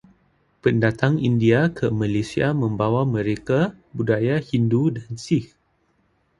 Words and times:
Pendatang 0.65 1.15
India 1.29 1.61
ke 1.77 1.85
Malaysia 1.99 2.47
membawa 2.63 3.01
mereka 3.15 3.59
budaya 3.95 4.35
Hindu 4.49 4.83
dan 4.97 5.11
Sikh. 5.25 5.47